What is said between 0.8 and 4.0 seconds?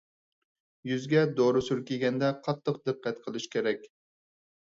يۈزگە دورا سۈركىگەندە قاتتىق دىققەت قىلىش كېرەك.